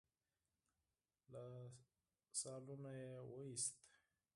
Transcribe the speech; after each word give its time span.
له 1.31 1.43
سالونه 2.39 2.91
يې 3.01 3.11
وايست. 3.29 3.77